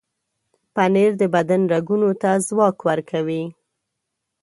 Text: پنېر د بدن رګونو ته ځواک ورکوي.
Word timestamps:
پنېر 0.75 1.11
د 1.21 1.23
بدن 1.35 1.61
رګونو 1.73 2.09
ته 2.21 2.29
ځواک 2.47 2.77
ورکوي. 2.87 3.43